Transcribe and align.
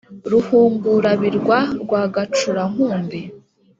ruhungura-birwa 0.31 1.57
rwa 1.81 2.01
gacura-nkumbi. 2.13 3.21